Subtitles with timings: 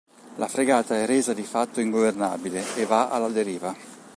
[0.37, 3.71] La fregata è resa di fatto ingovernabile e va alla deriva.